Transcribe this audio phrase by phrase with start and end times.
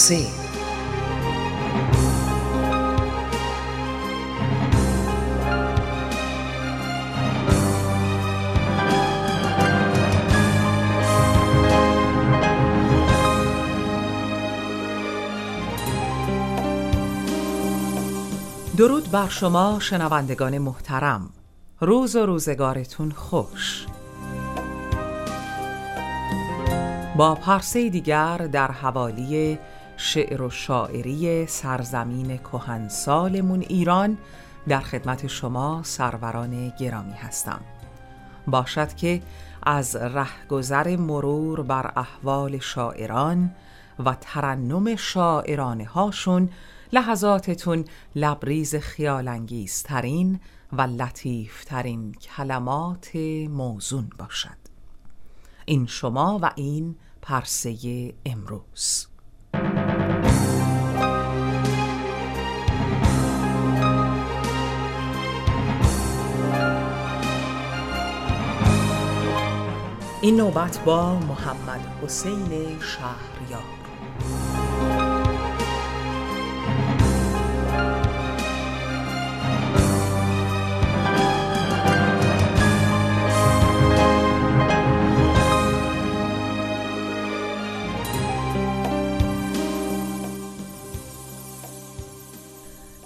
[0.00, 0.26] سه
[18.76, 21.30] درود بر شما شنوندگان محترم.
[21.80, 23.86] روز و روزگارتون خوش.
[27.16, 29.58] با پرسه دیگر در حوالی
[30.02, 34.18] شعر و شاعری سرزمین کهنسالمون ایران
[34.68, 37.60] در خدمت شما سروران گرامی هستم.
[38.46, 39.22] باشد که
[39.62, 43.54] از رهگذر مرور بر احوال شاعران
[44.04, 46.50] و ترنم شاعرانه هاشون
[46.92, 50.40] لحظاتتون لبریز خیالانگیزترین
[50.72, 53.16] و لطیفترین کلمات
[53.50, 54.60] موزون باشد.
[55.64, 59.09] این شما و این پرسه امروز.
[70.22, 73.62] این نوبت با محمد حسین شهریار.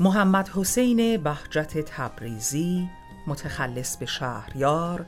[0.00, 2.88] محمد حسین بهجت تبریزی
[3.26, 5.06] متخلص به شهریار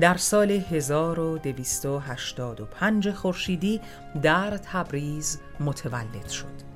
[0.00, 3.80] در سال 1285 خورشیدی
[4.22, 6.66] در تبریز متولد شد.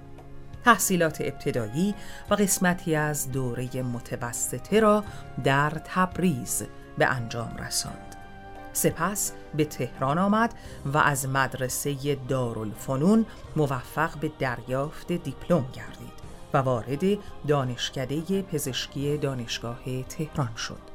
[0.64, 1.94] تحصیلات ابتدایی
[2.30, 5.04] و قسمتی از دوره متوسطه را
[5.44, 6.66] در تبریز
[6.98, 8.16] به انجام رساند.
[8.72, 10.55] سپس به تهران آمد
[10.86, 16.20] و از مدرسه دارالفنون موفق به دریافت دیپلم گردید
[16.55, 17.02] و وارد
[17.46, 20.89] دانشکده پزشکی دانشگاه تهران شد.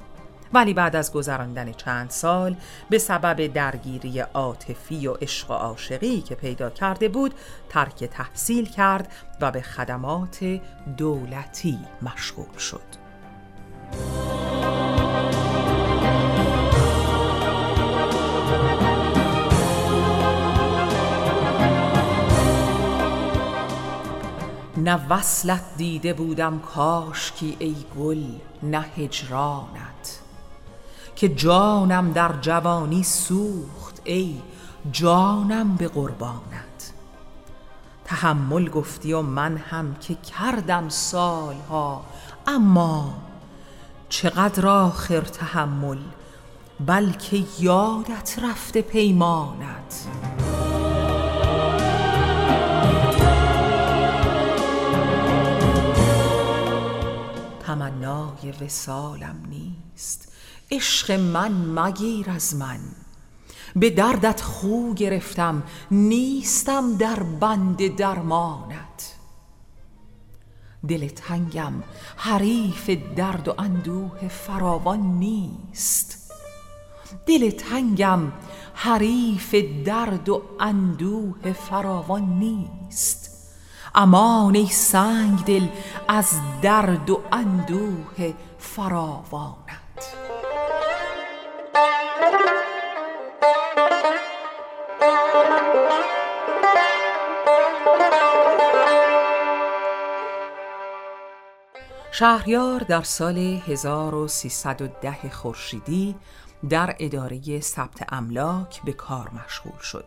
[0.53, 2.55] ولی بعد از گذراندن چند سال
[2.89, 7.33] به سبب درگیری عاطفی و عشق و عاشقی که پیدا کرده بود
[7.69, 9.11] ترک تحصیل کرد
[9.41, 10.59] و به خدمات
[10.97, 13.05] دولتی مشغول شد.
[24.77, 28.23] نه وصلت دیده بودم کاشکی ای گل
[28.63, 30.24] نه هجرانت.
[31.15, 34.41] که جانم در جوانی سوخت ای
[34.91, 36.93] جانم به قربانت.
[38.05, 42.05] تحمل گفتی و من هم که کردم سالها
[42.47, 43.13] اما
[44.09, 45.99] چقدر آخر تحمل
[46.85, 50.07] بلکه یادت رفته پیمانت.
[57.67, 60.34] تمنای وسالم نیست.
[60.71, 62.79] عشق من مگیر از من.
[63.75, 69.15] به دردت خو گرفتم نیستم در بند درمانت.
[70.87, 71.73] دل تنگم
[72.17, 76.31] حریف درد و اندوه فراوان نیست.
[77.25, 78.31] دل تنگم
[78.73, 79.55] حریف
[79.85, 83.31] درد و اندوه فراوان نیست.
[83.95, 85.67] امان ای سنگ دل
[86.07, 89.84] از درد و اندوه فراوانت.
[102.17, 106.15] شهریار در سال 1310 خورشیدی
[106.69, 110.05] در اداره ثبت املاک به کار مشغول شد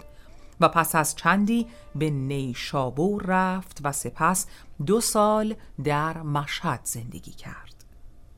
[0.61, 4.47] و پس از چندی به نیشابور رفت و سپس
[4.87, 5.55] دو سال
[5.85, 7.85] در مشهد زندگی کرد.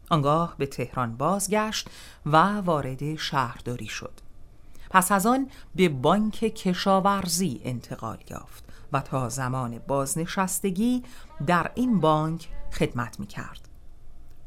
[0.08, 1.88] آنگاه به تهران بازگشت
[2.26, 4.20] و وارد شهرداری شد.
[4.90, 8.69] پس از آن به بانک کشاورزی انتقال یافت.
[8.92, 11.02] و تا زمان بازنشستگی
[11.46, 13.68] در این بانک خدمت می کرد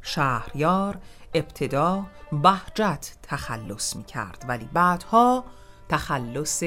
[0.01, 0.99] شهریار
[1.33, 5.43] ابتدا بهجت تخلص می کرد ولی بعدها
[5.89, 6.63] تخلص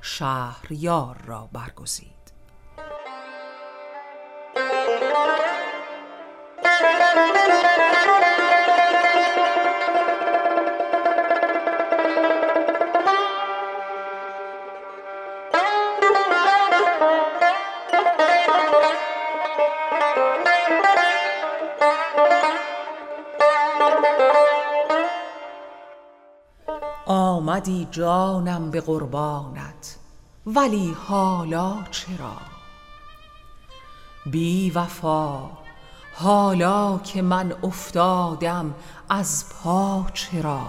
[0.00, 2.19] شهریار را برگزید.
[27.60, 29.96] آمدی جانم به قربانت
[30.46, 32.36] ولی حالا چرا؟
[34.26, 35.50] بی وفا
[36.14, 38.74] حالا که من افتادم
[39.08, 40.66] از پا چرا؟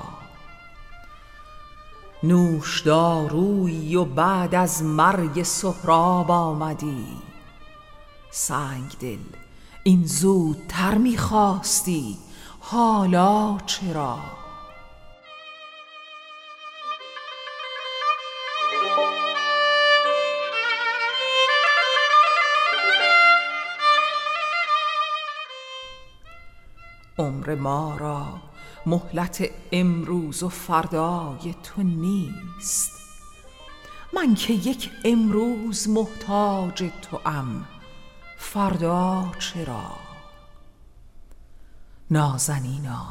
[2.24, 7.08] نوشدارویی و بعد از مرگ سهراب آمدی.
[8.32, 9.38] سنگ دل
[9.84, 12.18] این زودتر می‌خواستی
[12.60, 14.41] حالا چرا؟
[27.42, 28.26] عمر ما را
[28.86, 32.92] مهلت امروز و فردای تو نیست.
[34.14, 37.66] من که یک امروز محتاج توام
[38.38, 39.84] فردا چرا؟
[42.12, 43.06] نازنینا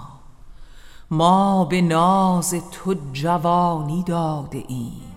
[1.11, 5.15] ما به ناز تو جوانی داده ایم.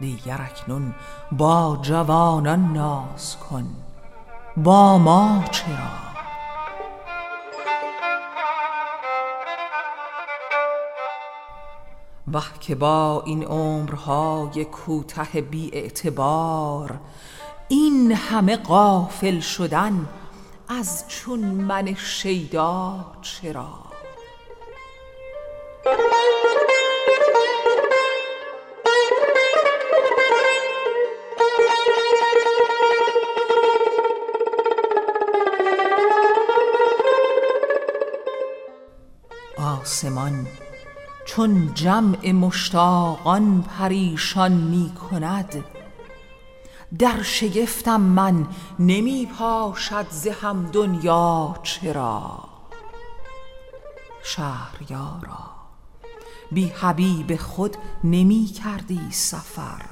[0.00, 0.94] دیگر اکنون
[1.32, 3.66] با جوانان ناز کن
[4.56, 6.07] با ما چرا؟
[12.32, 17.00] وه که با این عمرهای کوته بی اعتبار
[17.68, 20.08] این همه غافل شدن
[20.68, 23.68] از چون من شیدا چرا؟
[39.58, 40.46] آسمان
[41.28, 45.64] چون جمع مشتاقان پریشان می کند.
[46.98, 48.46] در شگفتم من
[48.78, 52.38] نمی پاشد ز هم دنیا چرا.
[54.22, 55.38] شهریارا
[56.52, 59.82] بی حبیب خود نمی کردی سفر.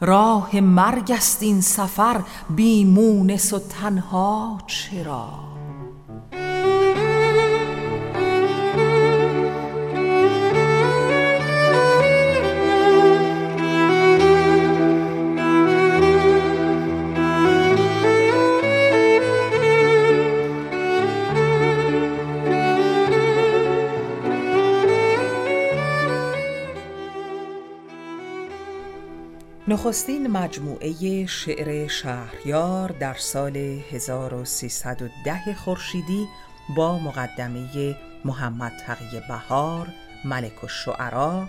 [0.00, 5.61] راه مرگ است این سفر بی مونس و تنها چرا؟
[29.72, 36.28] نخستین مجموعه شعر شهریار در سال 1310 خورشیدی
[36.76, 39.88] با مقدمه محمد تقی بهار،
[40.24, 41.48] ملک الشعرا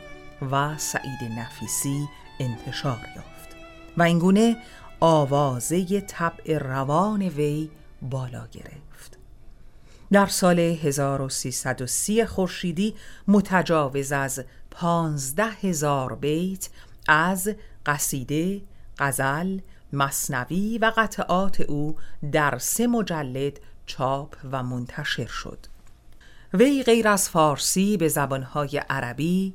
[0.52, 2.08] و سعید نفیسی
[2.40, 3.56] انتشار یافت
[3.98, 4.58] و اینگونه
[5.00, 7.70] آوازه طبع روان وی
[8.02, 9.18] بالا گرفت.
[10.12, 12.96] در سال 1330 خورشیدی
[13.28, 16.70] متجاوز از پانزده هزار بیت
[17.08, 18.62] از قصیده،
[18.98, 19.60] غزل،
[19.94, 21.96] مصنوی و قطعات او
[22.32, 25.58] در سه مجلد چاپ و منتشر شد.
[26.54, 29.54] وی غیر از فارسی به زبانهای عربی،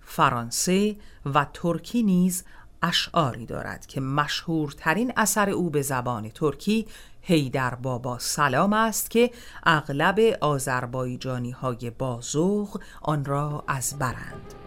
[0.00, 0.96] فرانسه
[1.34, 2.44] و ترکی نیز
[2.82, 6.86] اشعاری دارد که مشهورترین اثر او به زبان ترکی
[7.20, 9.30] هیدر بابا سلام است که
[9.62, 14.61] اغلب آذربایجانی های بازوغ آن را از برند.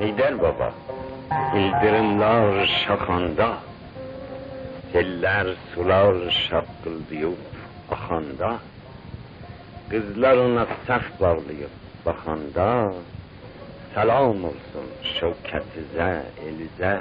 [0.00, 0.68] Heydər baba,
[1.58, 3.48] ildırımlar şaqanda,
[4.92, 7.40] tellər sular şaqqıldayıb
[7.94, 8.50] axanda,
[9.90, 11.74] qızlar ona saf bağlayıb
[12.06, 12.68] baxanda,
[13.94, 16.10] salam olsun şövkətizə,
[16.48, 16.94] elizə,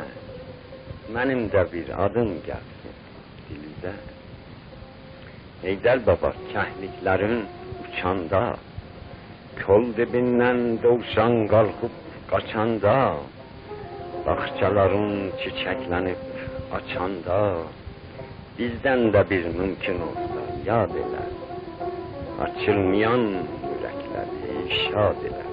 [1.16, 3.00] mənim də bir adım gəlsin
[3.48, 3.96] dilizə.
[5.64, 7.42] Heydər baba, kəhliklərin
[7.86, 8.44] uçanda,
[9.64, 12.01] kol dibindən dovşan qalxıb
[12.32, 13.16] qaçanda
[14.26, 16.18] Bahçelerin çiçeklenip
[16.78, 17.54] açanda
[18.60, 21.26] Bizden de bir mümkün olsa yad elə
[22.44, 23.24] Açılmayan
[23.70, 25.52] yürekleri şad elə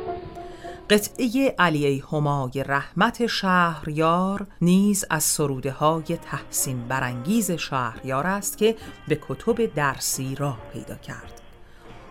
[0.91, 8.77] قطعه علی همای رحمت شهریار نیز از سروده های تحسین برانگیز شهریار است که
[9.09, 11.38] به کتب درسی راه پیدا کرد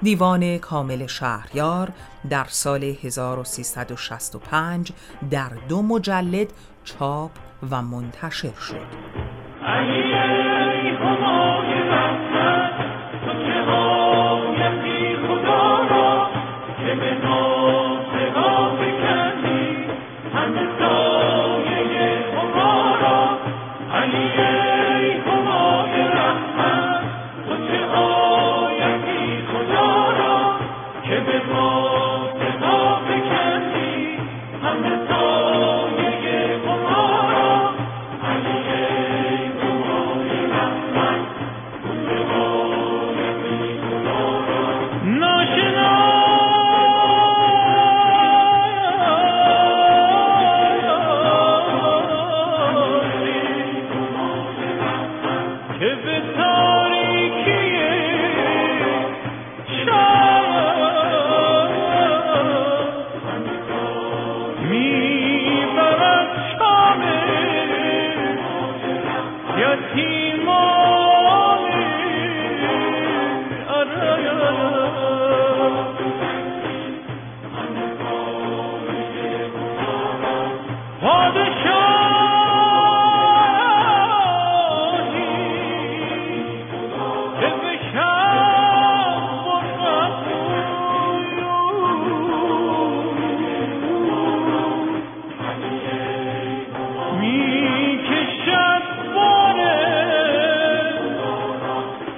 [0.02, 1.90] دیوان کامل شهریار
[2.30, 4.92] در سال 1365
[5.32, 7.32] در دو مجلد چاپ
[7.72, 9.18] و منتشر شد.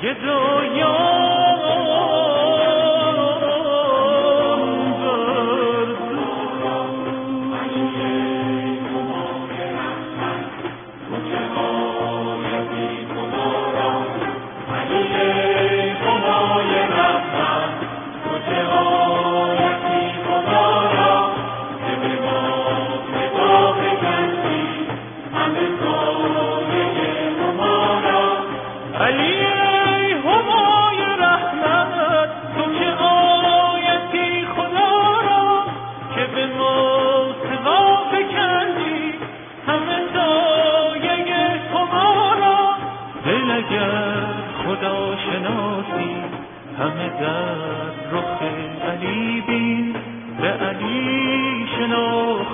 [0.09, 1.08] یه دنیا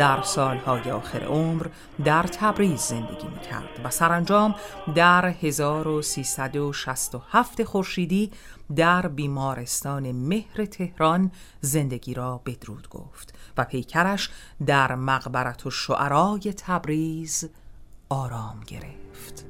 [0.00, 1.66] در سالهای آخر عمر
[2.04, 4.54] در تبریز زندگی می کرد و سرانجام
[4.94, 8.30] در 1367 خورشیدی
[8.76, 11.30] در بیمارستان مهر تهران
[11.60, 14.30] زندگی را بدرود گفت و پیکرش
[14.66, 17.48] در مقبرت و شعرای تبریز
[18.08, 19.46] آرام گرفت.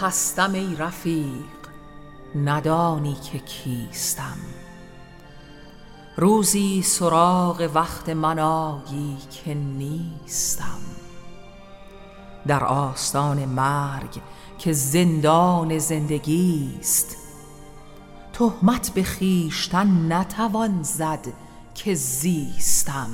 [0.00, 1.56] هستم ای رفیق
[2.34, 4.36] ندانی که کیستم.
[6.16, 10.78] روزی سراغ وقت من آیی که نیستم.
[12.46, 14.20] در آستان مرگ
[14.58, 17.16] که زندان زندگی است
[18.32, 21.26] تهمت به خیشتن نتوان زد
[21.74, 23.10] که زیستم.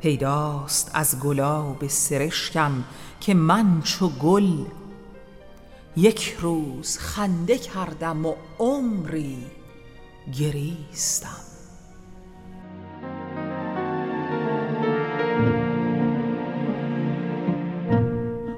[0.00, 2.84] پیداست از گلاب سرشکم
[3.20, 4.64] که من چو گل
[5.96, 9.38] یک روز خنده کردم و عمری
[10.38, 11.40] گریستم.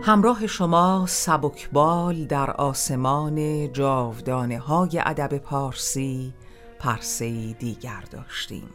[0.02, 6.34] همراه شما سبکبال در آسمان جاودانه های ادب پارسی
[6.78, 8.68] پرسه دیگر داشتیم.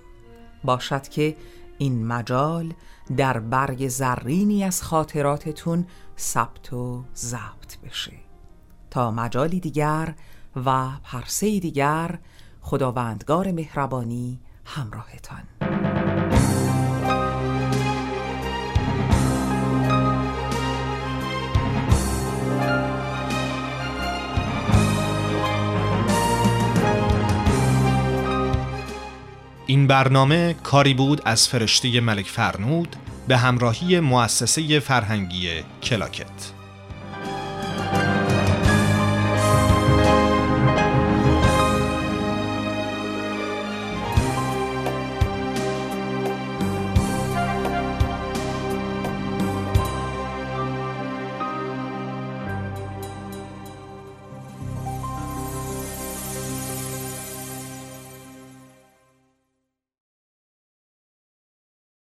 [0.64, 1.36] باشد که
[1.78, 2.74] این مجال
[3.18, 5.86] در برگ زرینی از خاطراتتون
[6.18, 8.14] ثبت و ضبط بشه.
[8.90, 10.14] تا مجالی دیگر
[10.66, 12.20] و پرسه دیگر
[12.62, 15.44] خداوندگار مهربانی همراهتان.
[29.70, 32.96] این برنامه کاری بود از فرشته ملک فرنود
[33.28, 35.50] به همراهی مؤسسه فرهنگی
[35.84, 36.57] کلاکت.